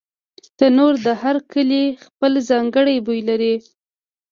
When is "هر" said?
1.21-1.37